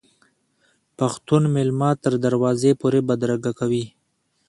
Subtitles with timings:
[0.97, 3.85] پښتون میلمه تر دروازې پورې بدرګه کوي.